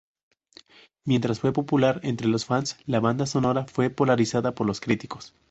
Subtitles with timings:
[1.05, 5.35] Mientras fue popular entre los fans, la banda sonora fue polarizada por los críticos.